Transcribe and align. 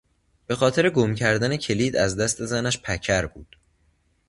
بخاطر 0.49 0.89
گم 0.89 1.15
کردن 1.15 1.57
کلید 1.57 1.95
از 1.95 2.15
دست 2.15 2.45
زنش 2.45 2.81
پکر 2.81 3.25
بود. 3.25 3.55